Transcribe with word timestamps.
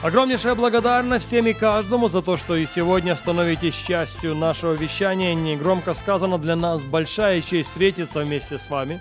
Огромнейшая 0.00 0.54
благодарность 0.54 1.26
всем 1.26 1.48
и 1.48 1.52
каждому 1.52 2.08
за 2.08 2.22
то, 2.22 2.36
что 2.36 2.54
и 2.54 2.66
сегодня 2.66 3.16
становитесь 3.16 3.74
частью 3.74 4.36
нашего 4.36 4.74
вещания. 4.74 5.34
Негромко 5.34 5.92
сказано, 5.92 6.38
для 6.38 6.54
нас 6.54 6.80
большая 6.84 7.42
честь 7.42 7.70
встретиться 7.70 8.20
вместе 8.20 8.60
с 8.60 8.70
вами. 8.70 9.00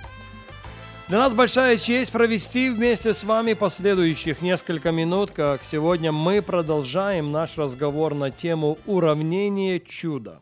Для 1.08 1.20
нас 1.20 1.36
большая 1.36 1.78
честь 1.78 2.12
провести 2.12 2.72
вместе 2.72 3.14
с 3.14 3.24
вами 3.24 3.54
последующих 3.54 4.42
несколько 4.42 4.92
минут, 4.92 5.30
как 5.30 5.64
сегодня 5.64 6.12
мы 6.12 6.42
продолжаем 6.42 7.32
наш 7.32 7.60
разговор 7.60 8.16
на 8.16 8.32
тему 8.32 8.80
уравнения 8.88 9.80
чуда. 9.80 10.42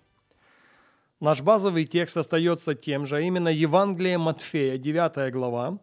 Наш 1.19 1.41
базовый 1.41 1.83
текст 1.83 2.15
остается 2.15 2.75
тем 2.75 3.05
же, 3.05 3.17
а 3.17 3.19
именно 3.19 3.49
Евангелие 3.49 4.17
Матфея, 4.17 4.77
9 4.77 5.33
глава. 5.33 5.79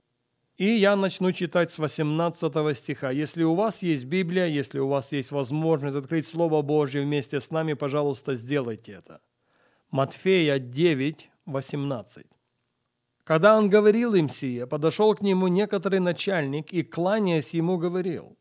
И 0.62 0.76
я 0.76 0.94
начну 0.94 1.32
читать 1.32 1.72
с 1.72 1.78
18 1.80 2.78
стиха. 2.78 3.10
Если 3.10 3.42
у 3.42 3.56
вас 3.56 3.82
есть 3.82 4.04
Библия, 4.04 4.46
если 4.46 4.78
у 4.78 4.86
вас 4.86 5.10
есть 5.10 5.32
возможность 5.32 5.96
открыть 5.96 6.24
Слово 6.24 6.62
Божье 6.62 7.02
вместе 7.02 7.40
с 7.40 7.50
нами, 7.50 7.72
пожалуйста, 7.72 8.36
сделайте 8.36 8.92
это. 8.92 9.20
Матфея 9.90 10.60
9, 10.60 11.30
18. 11.46 12.26
Когда 13.24 13.58
он 13.58 13.70
говорил 13.70 14.14
им 14.14 14.28
сие, 14.28 14.68
подошел 14.68 15.16
к 15.16 15.20
нему 15.20 15.48
некоторый 15.48 15.98
начальник 15.98 16.72
и, 16.72 16.84
кланяясь 16.84 17.54
ему, 17.54 17.76
говорил, 17.76 18.36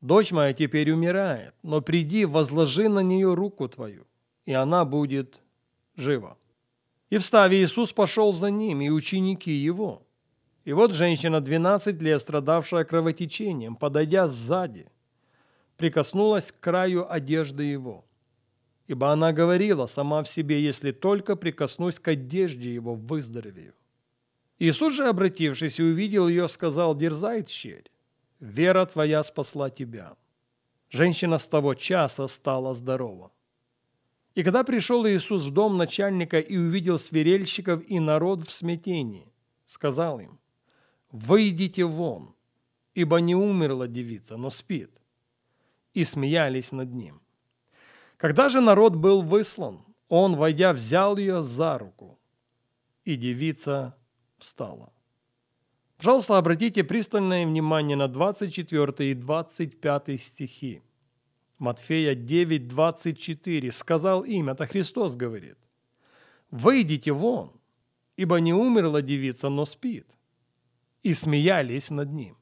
«Дочь 0.00 0.32
моя 0.32 0.54
теперь 0.54 0.90
умирает, 0.90 1.52
но 1.62 1.82
приди, 1.82 2.24
возложи 2.24 2.88
на 2.88 3.00
нее 3.00 3.34
руку 3.34 3.68
твою, 3.68 4.06
и 4.46 4.54
она 4.54 4.86
будет 4.86 5.42
живо. 5.94 6.38
И 7.10 7.18
встав, 7.18 7.52
Иисус 7.52 7.92
пошел 7.92 8.32
за 8.32 8.50
ним, 8.50 8.80
и 8.80 8.88
ученики 8.88 9.52
его. 9.52 10.07
И 10.68 10.72
вот 10.74 10.92
женщина, 10.92 11.40
12 11.40 12.02
лет, 12.02 12.20
страдавшая 12.20 12.84
кровотечением, 12.84 13.74
подойдя 13.74 14.28
сзади, 14.28 14.86
прикоснулась 15.78 16.52
к 16.52 16.60
краю 16.60 17.10
одежды 17.10 17.62
его. 17.62 18.04
Ибо 18.86 19.10
она 19.10 19.32
говорила 19.32 19.86
сама 19.86 20.22
в 20.22 20.28
себе, 20.28 20.62
если 20.62 20.92
только 20.92 21.36
прикоснусь 21.36 21.98
к 21.98 22.08
одежде 22.08 22.74
его, 22.74 22.94
выздоровею. 22.94 23.72
Иисус 24.58 24.92
же, 24.92 25.06
обратившись 25.06 25.78
и 25.80 25.82
увидел 25.82 26.28
ее, 26.28 26.46
сказал, 26.48 26.94
дерзай, 26.94 27.44
тщерь, 27.44 27.90
вера 28.38 28.84
твоя 28.84 29.22
спасла 29.22 29.70
тебя. 29.70 30.16
Женщина 30.90 31.38
с 31.38 31.48
того 31.48 31.76
часа 31.76 32.28
стала 32.28 32.74
здорова. 32.74 33.30
И 34.34 34.42
когда 34.42 34.64
пришел 34.64 35.06
Иисус 35.06 35.46
в 35.46 35.50
дом 35.50 35.78
начальника 35.78 36.38
и 36.38 36.58
увидел 36.58 36.98
свирельщиков 36.98 37.82
и 37.88 37.98
народ 37.98 38.46
в 38.46 38.50
смятении, 38.50 39.32
сказал 39.64 40.20
им, 40.20 40.38
«Выйдите 41.10 41.84
вон, 41.84 42.34
ибо 42.94 43.20
не 43.20 43.34
умерла 43.34 43.86
девица, 43.86 44.36
но 44.36 44.50
спит». 44.50 44.90
И 45.94 46.04
смеялись 46.04 46.72
над 46.72 46.92
ним. 46.92 47.20
Когда 48.18 48.48
же 48.48 48.60
народ 48.60 48.96
был 48.96 49.22
выслан, 49.22 49.84
он, 50.08 50.36
войдя, 50.36 50.72
взял 50.72 51.16
ее 51.16 51.42
за 51.42 51.78
руку, 51.78 52.18
и 53.04 53.16
девица 53.16 53.96
встала. 54.38 54.92
Пожалуйста, 55.96 56.38
обратите 56.38 56.84
пристальное 56.84 57.46
внимание 57.46 57.96
на 57.96 58.08
24 58.08 59.10
и 59.10 59.14
25 59.14 60.20
стихи. 60.20 60.82
Матфея 61.58 62.14
9, 62.14 62.68
24, 62.68 63.72
сказал 63.72 64.24
им, 64.24 64.48
это 64.48 64.66
Христос 64.66 65.16
говорит, 65.16 65.58
«Выйдите 66.50 67.12
вон, 67.12 67.52
ибо 68.16 68.36
не 68.40 68.52
умерла 68.52 69.02
девица, 69.02 69.48
но 69.48 69.64
спит». 69.64 70.06
И 71.02 71.14
смеялись 71.14 71.90
над 71.90 72.12
ним. 72.12 72.36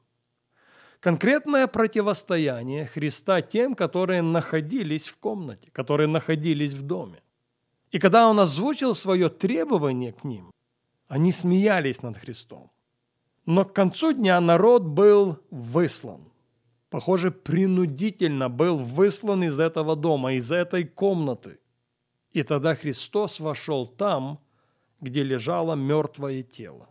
Конкретное 0.99 1.67
противостояние 1.67 2.85
Христа 2.85 3.41
тем, 3.41 3.75
которые 3.75 4.21
находились 4.21 5.07
в 5.07 5.17
комнате, 5.17 5.69
которые 5.71 6.07
находились 6.07 6.73
в 6.73 6.81
доме. 6.81 7.21
И 7.91 7.99
когда 7.99 8.27
он 8.27 8.39
озвучил 8.39 8.95
свое 8.95 9.29
требование 9.29 10.11
к 10.11 10.23
ним, 10.23 10.51
они 11.07 11.31
смеялись 11.31 12.01
над 12.01 12.17
Христом. 12.17 12.71
Но 13.45 13.63
к 13.63 13.73
концу 13.73 14.11
дня 14.13 14.41
народ 14.41 14.83
был 14.83 15.39
выслан– 15.51 16.31
похоже, 16.89 17.31
принудительно 17.31 18.49
был 18.49 18.77
выслан 18.77 19.43
из 19.43 19.59
этого 19.59 19.95
дома, 19.95 20.33
из 20.33 20.51
этой 20.51 20.85
комнаты. 20.85 21.59
И 22.31 22.43
тогда 22.43 22.75
Христос 22.75 23.39
вошел 23.39 23.87
там, 23.87 24.39
где 25.01 25.23
лежало 25.23 25.75
мертвое 25.75 26.43
тело. 26.43 26.89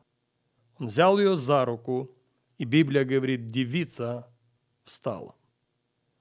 Он 0.79 0.87
взял 0.87 1.19
ее 1.19 1.37
за 1.37 1.65
руку, 1.65 2.11
и 2.59 2.65
Библия 2.65 3.05
говорит, 3.05 3.51
девица 3.51 4.29
встала. 4.85 5.35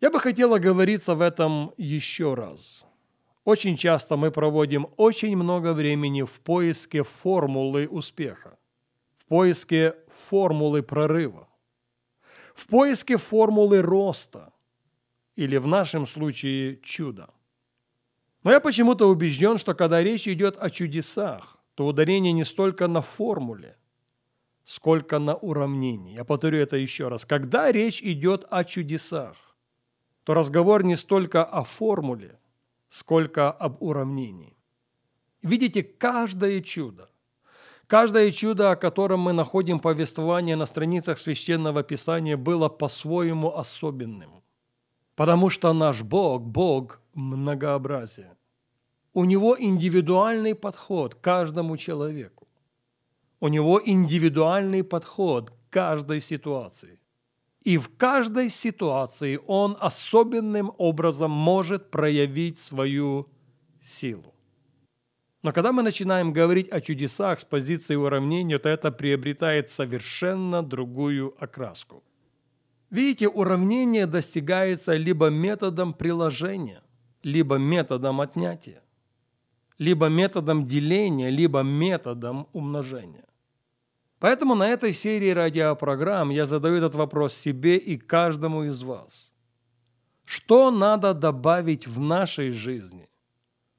Я 0.02 0.12
бы 0.12 0.20
хотела 0.20 0.60
говориться 0.60 1.16
в 1.16 1.22
этом 1.22 1.74
еще 1.78 2.34
раз. 2.34 2.86
Очень 3.44 3.78
часто 3.78 4.18
мы 4.18 4.32
проводим 4.32 4.88
очень 4.98 5.36
много 5.36 5.74
времени 5.74 6.24
в 6.24 6.40
поиске 6.40 7.04
формулы 7.04 7.88
успеха, 7.88 8.58
в 9.18 9.26
поиске 9.26 9.96
формулы 10.30 10.84
прорыва 10.84 11.48
в 12.56 12.68
поиске 12.68 13.18
формулы 13.18 13.82
роста 13.82 14.52
или 15.36 15.58
в 15.58 15.68
нашем 15.68 16.08
случае 16.08 16.78
чуда. 16.78 17.30
Но 18.44 18.52
я 18.52 18.60
почему-то 18.60 19.10
убежден, 19.10 19.58
что 19.58 19.76
когда 19.76 20.02
речь 20.02 20.28
идет 20.28 20.58
о 20.58 20.70
чудесах, 20.70 21.58
то 21.76 21.86
ударение 21.86 22.32
не 22.32 22.46
столько 22.46 22.88
на 22.88 23.02
формуле, 23.02 23.78
сколько 24.66 25.20
на 25.20 25.36
уравнении. 25.36 26.16
Я 26.16 26.24
повторю 26.24 26.60
это 26.60 26.78
еще 26.78 27.08
раз. 27.08 27.26
Когда 27.26 27.72
речь 27.72 28.02
идет 28.02 28.46
о 28.50 28.64
чудесах, 28.64 29.36
то 30.24 30.34
разговор 30.34 30.84
не 30.84 30.96
столько 30.96 31.44
о 31.44 31.64
формуле, 31.64 32.40
сколько 32.90 33.52
об 33.52 33.82
уравнении. 33.82 34.58
Видите, 35.42 35.84
каждое 35.84 36.62
чудо, 36.62 37.10
Каждое 37.88 38.32
чудо, 38.32 38.72
о 38.72 38.76
котором 38.76 39.20
мы 39.20 39.34
находим 39.34 39.80
повествование 39.80 40.56
на 40.56 40.66
страницах 40.66 41.20
Священного 41.20 41.84
Писания, 41.84 42.36
было 42.36 42.68
по-своему 42.68 43.56
особенным. 43.56 44.42
Потому 45.16 45.50
что 45.52 45.72
наш 45.74 46.02
Бог– 46.02 46.42
Бог 46.44 47.00
многообразия. 47.14 48.36
У 49.14 49.24
Него 49.26 49.56
индивидуальный 49.58 50.56
подход 50.56 51.14
к 51.14 51.22
каждому 51.22 51.78
человеку. 51.78 52.45
У 53.40 53.48
Него 53.48 53.82
индивидуальный 53.84 54.84
подход 54.84 55.52
к 55.52 55.74
каждой 55.74 56.22
ситуации. 56.22 57.00
И 57.62 57.78
в 57.78 57.90
каждой 57.98 58.50
ситуации 58.50 59.40
Он 59.48 59.76
особенным 59.80 60.72
образом 60.78 61.32
может 61.32 61.92
проявить 61.92 62.60
свою 62.60 63.28
силу. 63.82 64.36
Но 65.46 65.52
когда 65.52 65.72
мы 65.72 65.84
начинаем 65.84 66.34
говорить 66.34 66.70
о 66.70 66.82
чудесах 66.82 67.40
с 67.40 67.46
позиции 67.46 67.96
уравнения, 67.96 68.58
то 68.58 68.68
это 68.68 68.92
приобретает 68.92 69.70
совершенно 69.70 70.64
другую 70.64 71.36
окраску. 71.38 72.04
Видите, 72.90 73.28
уравнение 73.28 74.08
достигается 74.08 74.96
либо 74.96 75.30
методом 75.30 75.94
приложения, 75.94 76.82
либо 77.24 77.58
методом 77.58 78.22
отнятия, 78.22 78.82
либо 79.78 80.08
методом 80.08 80.66
деления, 80.68 81.30
либо 81.30 81.62
методом 81.62 82.48
умножения. 82.54 83.26
Поэтому 84.20 84.56
на 84.56 84.68
этой 84.70 84.94
серии 84.94 85.30
радиопрограмм 85.30 86.30
я 86.30 86.46
задаю 86.46 86.76
этот 86.76 86.96
вопрос 86.96 87.34
себе 87.34 87.78
и 87.78 87.98
каждому 87.98 88.64
из 88.64 88.82
вас. 88.82 89.32
Что 90.24 90.72
надо 90.72 91.14
добавить 91.14 91.88
в 91.88 92.00
нашей 92.00 92.52
жизни, 92.52 93.10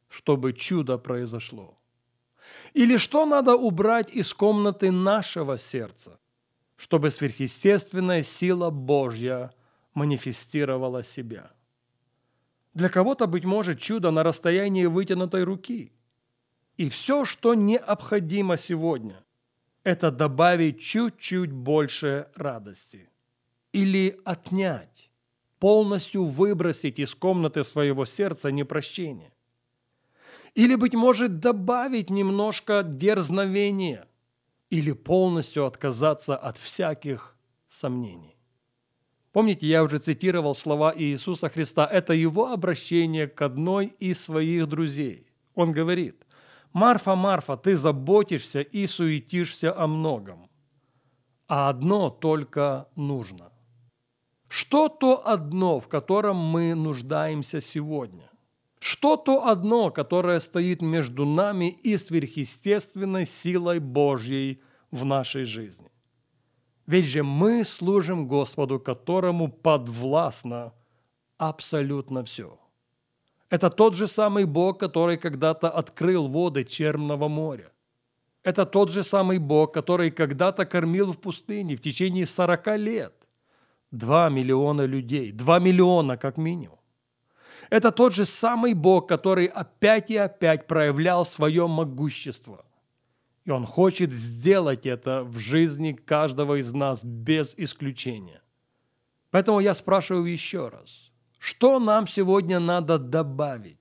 чтобы 0.09 0.53
чудо 0.53 0.99
произошло? 0.99 1.79
Или 2.75 2.97
что 2.99 3.27
надо 3.27 3.57
убрать 3.57 4.11
из 4.11 4.33
комнаты 4.33 4.91
нашего 4.91 5.59
сердца, 5.59 6.21
чтобы 6.77 7.11
сверхъестественная 7.11 8.23
сила 8.23 8.71
Божья 8.71 9.53
манифестировала 9.95 11.03
себя? 11.03 11.51
Для 12.75 12.91
кого-то, 12.91 13.27
быть 13.27 13.45
может, 13.45 13.81
чудо 13.81 14.11
на 14.11 14.23
расстоянии 14.23 14.85
вытянутой 14.85 15.45
руки. 15.45 15.93
И 16.77 16.91
все, 16.91 17.25
что 17.25 17.55
необходимо 17.55 18.59
сегодня, 18.59 19.25
это 19.87 20.11
добавить 20.11 20.81
чуть-чуть 20.81 21.53
больше 21.53 22.27
радости 22.35 23.09
или 23.71 24.19
отнять 24.25 25.13
полностью 25.61 26.25
выбросить 26.25 26.99
из 26.99 27.15
комнаты 27.15 27.63
своего 27.63 28.05
сердца 28.05 28.51
непрощение. 28.51 29.33
Или, 30.57 30.75
быть 30.75 30.95
может, 30.95 31.39
добавить 31.39 32.11
немножко 32.11 32.83
дерзновения, 32.83 34.09
или 34.71 34.91
полностью 34.91 35.67
отказаться 35.67 36.37
от 36.37 36.59
всяких 36.59 37.37
сомнений. 37.69 38.37
Помните, 39.31 39.69
я 39.69 39.85
уже 39.85 39.99
цитировал 39.99 40.57
слова 40.57 40.93
Иисуса 40.97 41.49
Христа. 41.49 41.87
Это 41.87 42.13
его 42.13 42.51
обращение 42.51 43.29
к 43.29 43.41
одной 43.41 43.95
из 44.01 44.21
своих 44.21 44.67
друзей. 44.67 45.29
Он 45.55 45.71
говорит, 45.71 46.26
«Марфа, 46.77 47.15
Марфа, 47.15 47.57
ты 47.57 47.75
заботишься 47.75 48.61
и 48.61 48.87
суетишься 48.87 49.75
о 49.75 49.87
многом, 49.87 50.51
а 51.49 51.71
одно 51.71 52.11
только 52.11 52.91
нужно». 52.97 53.51
Что 54.47 54.91
то 54.91 55.27
одно, 55.27 55.81
в 55.81 55.89
котором 55.89 56.37
мы 56.37 56.75
нуждаемся 56.75 57.63
сегодня? 57.63 58.29
Что 58.79 59.17
то 59.17 59.47
одно, 59.47 59.91
которое 59.91 60.39
стоит 60.39 60.83
между 60.83 61.25
нами 61.25 61.71
и 61.71 61.97
сверхъестественной 61.97 63.25
силой 63.25 63.79
Божьей 63.79 64.61
в 64.91 65.07
нашей 65.07 65.45
жизни? 65.45 65.91
Ведь 66.87 67.07
же 67.07 67.23
мы 67.23 67.65
служим 67.65 68.29
Господу, 68.29 68.79
которому 68.79 69.51
подвластно 69.51 70.75
абсолютно 71.39 72.23
все. 72.23 72.59
Это 73.51 73.71
тот 73.71 73.95
же 73.95 74.07
самый 74.07 74.45
Бог, 74.45 74.79
который 74.81 75.17
когда-то 75.17 75.71
открыл 75.71 76.29
воды 76.29 76.65
Черного 76.65 77.29
моря. 77.29 77.73
Это 78.43 78.65
тот 78.65 78.91
же 78.91 79.03
самый 79.03 79.39
Бог, 79.39 79.75
который 79.75 80.11
когда-то 80.11 80.65
кормил 80.67 81.13
в 81.13 81.19
пустыне 81.19 81.75
в 81.77 81.81
течение 81.81 82.27
40 82.27 82.79
лет. 82.79 83.13
Два 83.91 84.29
миллиона 84.29 84.83
людей, 84.83 85.33
два 85.33 85.59
миллиона 85.59 86.17
как 86.17 86.39
минимум. 86.39 86.79
Это 87.71 87.91
тот 87.91 88.15
же 88.15 88.25
самый 88.25 88.75
Бог, 88.75 89.09
который 89.09 89.47
опять 89.47 90.11
и 90.11 90.17
опять 90.17 90.67
проявлял 90.67 91.25
свое 91.25 91.67
могущество. 91.67 92.65
И 93.45 93.51
Он 93.51 93.67
хочет 93.67 94.13
сделать 94.13 94.87
это 94.87 95.23
в 95.25 95.39
жизни 95.39 95.93
каждого 95.93 96.61
из 96.61 96.73
нас 96.73 97.05
без 97.05 97.55
исключения. 97.57 98.43
Поэтому 99.31 99.61
я 99.61 99.75
спрашиваю 99.75 100.25
еще 100.25 100.69
раз, 100.69 101.13
что 101.39 101.79
нам 101.79 102.07
сегодня 102.07 102.61
надо 102.61 102.99
добавить? 102.99 103.79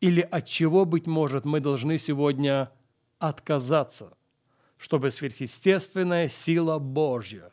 Или 0.00 0.20
от 0.20 0.46
чего, 0.46 0.84
быть 0.84 1.06
может, 1.06 1.44
мы 1.44 1.60
должны 1.60 1.98
сегодня 1.98 2.70
отказаться, 3.18 4.16
чтобы 4.78 5.10
сверхъестественная 5.10 6.28
сила 6.28 6.78
Божья 6.78 7.52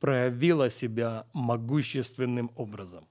проявила 0.00 0.70
себя 0.70 1.26
могущественным 1.32 2.50
образом? 2.56 3.06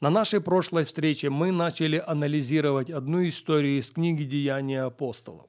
На 0.00 0.10
нашей 0.10 0.40
прошлой 0.40 0.84
встрече 0.84 1.30
мы 1.30 1.50
начали 1.52 2.02
анализировать 2.06 2.90
одну 2.90 3.26
историю 3.26 3.78
из 3.80 3.90
книги 3.90 4.24
«Деяния 4.24 4.82
апостолов». 4.82 5.46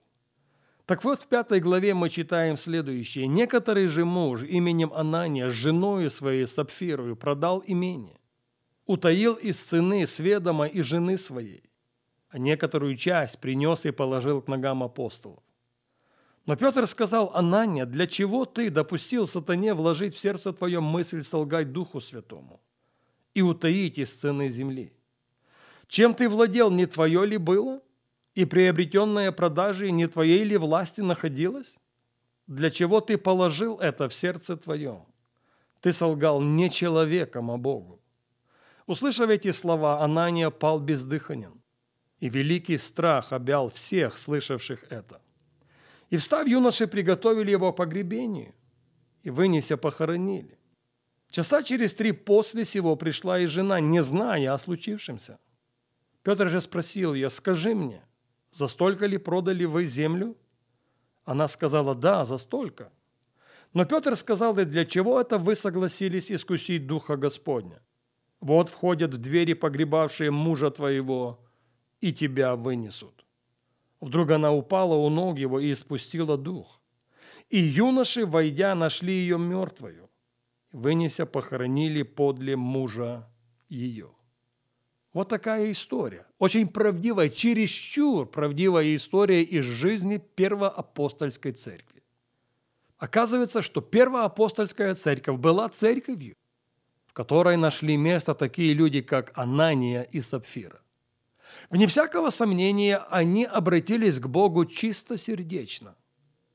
Так 0.86 1.04
вот, 1.04 1.22
в 1.22 1.28
пятой 1.28 1.60
главе 1.60 1.94
мы 1.94 2.10
читаем 2.10 2.56
следующее. 2.56 3.28
«Некоторый 3.28 3.88
же 3.88 4.06
муж 4.06 4.44
именем 4.44 4.94
Анания 4.94 5.50
с 5.50 5.54
женою 5.54 6.10
своей 6.10 6.48
Сапфирою 6.48 7.18
продал 7.18 7.62
имение, 7.68 8.17
утаил 8.88 9.36
из 9.36 9.60
сыны 9.60 10.08
сведома 10.08 10.66
и 10.66 10.82
жены 10.82 11.18
своей, 11.18 11.70
а 12.30 12.40
некоторую 12.40 12.96
часть 12.96 13.40
принес 13.40 13.86
и 13.86 13.92
положил 13.92 14.42
к 14.42 14.48
ногам 14.48 14.82
апостолов. 14.82 15.44
Но 16.48 16.56
Петр 16.56 16.88
сказал, 16.88 17.32
Анания, 17.36 17.86
для 17.86 18.08
чего 18.08 18.46
ты 18.46 18.72
допустил 18.72 19.28
сатане 19.28 19.74
вложить 19.76 20.16
в 20.16 20.20
сердце 20.20 20.52
твое 20.54 20.80
мысль 20.80 21.24
солгать 21.24 21.72
Духу 21.72 22.02
Святому? 22.02 22.62
и 23.38 23.42
утаить 23.44 24.00
из 24.00 24.12
цены 24.16 24.50
земли. 24.50 24.92
Чем 25.88 26.16
ты 26.16 26.28
владел, 26.28 26.72
не 26.72 26.88
твое 26.88 27.24
ли 27.24 27.38
было? 27.38 27.82
И 28.34 28.46
приобретенное 28.46 29.32
продажей 29.32 29.92
не 29.92 30.08
твоей 30.08 30.44
ли 30.44 30.58
власти 30.58 31.02
находилось? 31.02 31.76
Для 32.48 32.72
чего 32.72 33.00
ты 33.00 33.16
положил 33.16 33.78
это 33.78 34.10
в 34.10 34.14
сердце 34.16 34.58
твоем? 34.58 35.06
Ты 35.82 35.94
солгал 35.94 36.42
не 36.42 36.72
человеком, 36.72 37.52
а 37.52 37.58
Богу. 37.58 37.97
Услышав 38.88 39.30
эти 39.30 39.52
слова, 39.52 40.02
Анания 40.02 40.50
пал 40.50 40.80
бездыханен, 40.80 41.62
и 42.22 42.30
великий 42.30 42.78
страх 42.78 43.34
обял 43.34 43.70
всех, 43.70 44.18
слышавших 44.18 44.86
это. 44.90 45.22
И 46.10 46.16
встав, 46.16 46.48
юноши 46.48 46.88
приготовили 46.88 47.52
его 47.52 47.74
к 47.74 47.76
погребению, 47.76 48.56
и, 49.24 49.30
вынеся, 49.30 49.76
похоронили. 49.76 50.58
Часа 51.30 51.64
через 51.64 51.94
три 51.94 52.14
после 52.14 52.64
сего 52.64 52.96
пришла 52.96 53.40
и 53.40 53.46
жена, 53.46 53.82
не 53.82 54.02
зная 54.02 54.54
о 54.54 54.58
случившемся. 54.58 55.38
Петр 56.24 56.48
же 56.50 56.62
спросил 56.62 57.14
ее, 57.14 57.30
скажи 57.30 57.76
мне, 57.76 58.02
за 58.54 58.68
столько 58.68 59.06
ли 59.06 59.18
продали 59.18 59.66
вы 59.66 59.84
землю? 59.84 60.38
Она 61.26 61.50
сказала, 61.50 61.94
да, 61.94 62.24
за 62.24 62.38
столько. 62.38 62.90
Но 63.74 63.84
Петр 63.84 64.16
сказал, 64.16 64.54
да 64.54 64.64
для 64.64 64.86
чего 64.86 65.20
это 65.20 65.38
вы 65.38 65.56
согласились 65.56 66.32
искусить 66.32 66.88
Духа 66.88 67.18
Господня? 67.18 67.82
Вот 68.40 68.70
входят 68.70 69.14
в 69.14 69.18
двери 69.18 69.54
погребавшие 69.54 70.32
мужа 70.32 70.70
твоего, 70.72 71.40
и 72.02 72.14
тебя 72.14 72.56
вынесут. 72.56 73.26
Вдруг 74.00 74.32
она 74.32 74.54
упала 74.54 74.94
у 74.94 75.10
ног 75.10 75.38
его 75.38 75.60
и 75.60 75.72
испустила 75.72 76.38
дух. 76.38 76.82
И 77.50 77.60
юноши, 77.60 78.26
войдя, 78.26 78.76
нашли 78.76 79.14
ее 79.14 79.40
мертвою 79.40 80.08
вынеся, 80.72 81.26
похоронили 81.26 82.04
подле 82.04 82.56
мужа 82.56 83.28
ее. 83.70 84.12
Вот 85.14 85.30
такая 85.30 85.72
история. 85.72 86.26
Очень 86.38 86.68
правдивая, 86.68 87.30
чересчур 87.30 88.28
правдивая 88.28 88.96
история 88.96 89.42
из 89.42 89.66
жизни 89.66 90.18
первоапостольской 90.18 91.54
церкви. 91.54 92.04
Оказывается, 92.98 93.62
что 93.62 93.82
первоапостольская 93.82 94.94
церковь 94.94 95.40
была 95.40 95.70
церковью, 95.70 96.36
которой 97.18 97.58
нашли 97.58 97.98
место 97.98 98.36
такие 98.36 98.76
люди, 98.76 99.02
как 99.02 99.32
Анания 99.36 100.04
и 100.04 100.22
Сапфира. 100.22 100.82
Вне 101.72 101.88
всякого 101.88 102.30
сомнения, 102.30 102.98
они 103.10 103.44
обратились 103.44 104.20
к 104.20 104.28
Богу 104.28 104.66
чисто 104.66 105.18
сердечно, 105.18 105.96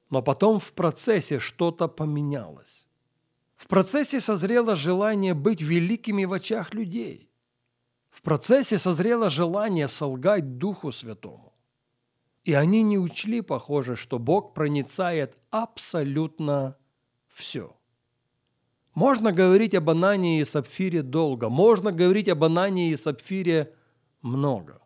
но 0.09 0.23
потом 0.23 0.61
в 0.61 0.73
процессе 0.73 1.41
что-то 1.41 1.89
поменялось. 1.89 2.87
В 3.57 3.67
процессе 3.67 4.21
созрело 4.21 4.77
желание 4.77 5.35
быть 5.35 5.61
великими 5.61 6.27
в 6.27 6.33
очах 6.33 6.75
людей. 6.75 7.29
В 8.11 8.23
процессе 8.23 8.79
созрело 8.79 9.31
желание 9.31 9.89
солгать 9.89 10.59
Духу 10.59 10.93
Святому. 10.93 11.53
И 12.45 12.55
они 12.55 12.85
не 12.85 12.99
учли, 12.99 13.41
похоже, 13.41 13.97
что 13.97 14.21
Бог 14.21 14.55
проницает 14.55 15.39
абсолютно 15.51 16.77
все. 17.27 17.77
Можно 18.95 19.33
говорить 19.33 19.75
об 19.75 19.89
Анании 19.89 20.41
и 20.41 20.45
Сапфире 20.45 21.03
долго, 21.03 21.49
можно 21.49 21.93
говорить 21.93 22.29
об 22.29 22.45
Анании 22.45 22.91
и 22.91 22.97
Сапфире 22.97 23.75
много. 24.21 24.83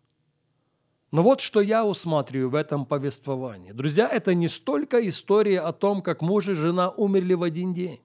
Но 1.10 1.22
вот 1.22 1.40
что 1.40 1.60
я 1.60 1.84
усматриваю 1.84 2.50
в 2.50 2.54
этом 2.54 2.84
повествовании. 2.84 3.72
Друзья, 3.72 4.08
это 4.08 4.34
не 4.34 4.48
столько 4.48 5.06
история 5.08 5.60
о 5.60 5.72
том, 5.72 6.02
как 6.02 6.22
муж 6.22 6.48
и 6.48 6.54
жена 6.54 6.90
умерли 6.90 7.34
в 7.34 7.42
один 7.42 7.74
день. 7.74 8.00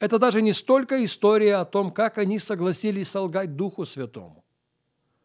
Это 0.00 0.18
даже 0.18 0.42
не 0.42 0.52
столько 0.52 1.04
история 1.04 1.56
о 1.56 1.64
том, 1.64 1.90
как 1.90 2.18
они 2.18 2.38
согласились 2.38 3.10
солгать 3.10 3.56
Духу 3.56 3.84
Святому. 3.84 4.44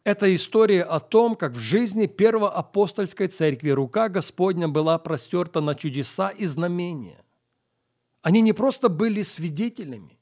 Это 0.04 0.34
история 0.36 0.84
о 0.84 1.00
том, 1.00 1.36
как 1.36 1.54
в 1.54 1.60
жизни 1.60 2.08
первоапостольской 2.08 3.28
церкви 3.28 3.70
рука 3.70 4.10
Господня 4.10 4.68
была 4.68 4.98
простерта 4.98 5.62
на 5.62 5.76
чудеса 5.76 6.30
и 6.30 6.46
знамения. 6.46 7.23
Они 8.24 8.40
не 8.42 8.54
просто 8.54 8.88
были 8.88 9.22
свидетелями, 9.22 10.18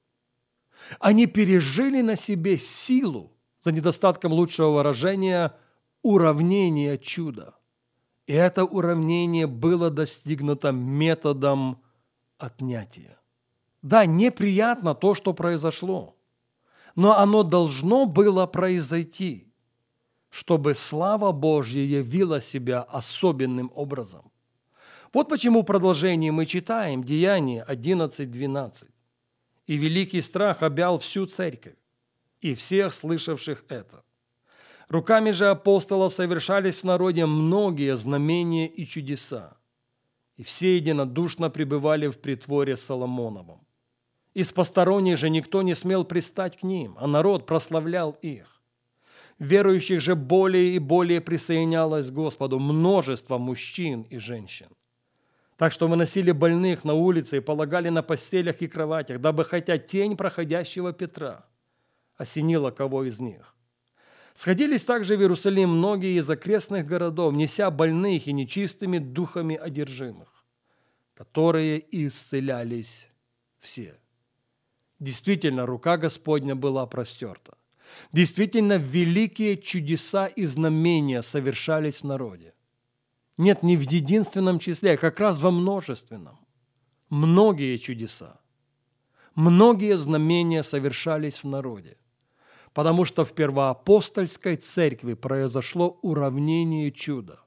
они 0.99 1.27
пережили 1.27 2.01
на 2.01 2.15
себе 2.15 2.57
силу, 2.57 3.31
за 3.61 3.71
недостатком 3.71 4.33
лучшего 4.33 4.71
выражения, 4.71 5.55
уравнения 6.01 6.97
чуда. 6.97 7.53
И 8.25 8.33
это 8.33 8.65
уравнение 8.65 9.45
было 9.45 9.91
достигнуто 9.91 10.71
методом 10.71 11.83
отнятия. 12.39 13.19
Да, 13.83 14.07
неприятно 14.07 14.95
то, 14.95 15.13
что 15.13 15.33
произошло, 15.33 16.15
но 16.95 17.19
оно 17.19 17.43
должно 17.43 18.07
было 18.07 18.47
произойти, 18.47 19.53
чтобы 20.29 20.73
слава 20.73 21.31
Божья 21.31 21.81
явила 21.81 22.41
себя 22.41 22.81
особенным 22.81 23.71
образом. 23.75 24.30
Вот 25.13 25.27
почему 25.27 25.61
в 25.61 25.65
продолжении 25.65 26.29
мы 26.29 26.45
читаем 26.45 27.03
Деяние 27.03 27.65
11.12. 27.67 28.87
«И 29.67 29.77
великий 29.77 30.21
страх 30.21 30.63
обял 30.63 30.99
всю 30.99 31.25
церковь 31.25 31.75
и 32.39 32.53
всех 32.53 32.93
слышавших 32.93 33.65
это. 33.67 34.03
Руками 34.87 35.31
же 35.31 35.49
апостолов 35.49 36.13
совершались 36.13 36.79
в 36.79 36.85
народе 36.85 37.25
многие 37.25 37.95
знамения 37.97 38.67
и 38.67 38.85
чудеса, 38.85 39.57
и 40.37 40.43
все 40.43 40.77
единодушно 40.77 41.49
пребывали 41.49 42.07
в 42.07 42.19
притворе 42.19 42.77
Соломоновом. 42.77 43.65
Из 44.33 44.51
посторонних 44.51 45.17
же 45.17 45.29
никто 45.29 45.61
не 45.61 45.75
смел 45.75 46.05
пристать 46.05 46.57
к 46.57 46.63
ним, 46.63 46.95
а 46.97 47.07
народ 47.07 47.45
прославлял 47.45 48.11
их. 48.21 48.61
Верующих 49.39 50.01
же 50.01 50.15
более 50.15 50.75
и 50.75 50.79
более 50.79 51.19
присоединялось 51.19 52.09
к 52.09 52.13
Господу 52.13 52.59
множество 52.59 53.37
мужчин 53.37 54.03
и 54.03 54.17
женщин. 54.17 54.69
Так 55.61 55.71
что 55.71 55.87
выносили 55.87 56.31
больных 56.31 56.85
на 56.85 56.95
улице 56.95 57.37
и 57.37 57.39
полагали 57.39 57.89
на 57.89 58.01
постелях 58.01 58.63
и 58.63 58.67
кроватях, 58.67 59.21
дабы 59.21 59.43
хотя 59.43 59.77
тень 59.77 60.17
проходящего 60.17 60.91
Петра 60.91 61.45
осенила 62.15 62.71
кого 62.71 63.03
из 63.03 63.19
них. 63.19 63.53
Сходились 64.33 64.83
также 64.83 65.15
в 65.15 65.21
Иерусалим 65.21 65.69
многие 65.69 66.17
из 66.17 66.27
окрестных 66.27 66.87
городов, 66.87 67.35
неся 67.35 67.69
больных 67.69 68.25
и 68.25 68.33
нечистыми 68.33 68.97
духами 68.97 69.55
одержимых, 69.55 70.43
которые 71.13 71.85
исцелялись 71.91 73.07
все. 73.59 73.99
Действительно, 74.99 75.67
рука 75.67 75.97
Господня 75.97 76.55
была 76.55 76.87
простерта. 76.87 77.55
Действительно, 78.11 78.77
великие 78.79 79.57
чудеса 79.57 80.25
и 80.25 80.43
знамения 80.45 81.21
совершались 81.21 82.01
в 82.01 82.05
народе. 82.05 82.55
Нет, 83.37 83.63
не 83.63 83.77
в 83.77 83.81
единственном 83.81 84.59
числе, 84.59 84.93
а 84.93 84.97
как 84.97 85.19
раз 85.19 85.39
во 85.39 85.51
множественном. 85.51 86.39
Многие 87.09 87.77
чудеса, 87.77 88.39
многие 89.35 89.97
знамения 89.97 90.63
совершались 90.63 91.43
в 91.43 91.47
народе, 91.47 91.97
потому 92.73 93.05
что 93.05 93.25
в 93.25 93.33
первоапостольской 93.33 94.57
церкви 94.57 95.13
произошло 95.13 95.99
уравнение 96.01 96.91
чуда. 96.91 97.39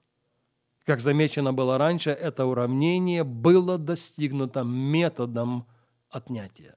Как 0.85 1.01
замечено 1.01 1.55
было 1.55 1.79
раньше, 1.79 2.11
это 2.11 2.45
уравнение 2.45 3.25
было 3.25 3.79
достигнуто 3.79 4.65
методом 4.65 5.67
отнятия. 6.11 6.77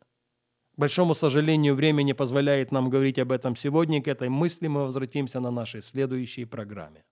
К 0.76 0.80
большому 0.80 1.14
сожалению, 1.16 1.76
время 1.76 2.04
не 2.04 2.14
позволяет 2.14 2.72
нам 2.72 2.90
говорить 2.90 3.20
об 3.20 3.32
этом 3.32 3.56
сегодня. 3.56 4.02
К 4.02 4.08
этой 4.08 4.30
мысли 4.30 4.68
мы 4.68 4.84
возвратимся 4.84 5.40
на 5.40 5.52
нашей 5.52 5.82
следующей 5.82 6.46
программе. 6.46 7.04